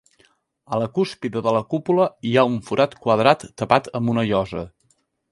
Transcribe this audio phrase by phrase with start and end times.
[0.75, 4.65] A la cúspide de la cúpula hi ha un forat quadrat tapat amb una llosa.